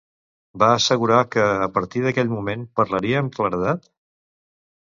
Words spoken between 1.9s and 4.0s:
d'aquell moment, parlaria amb claredat?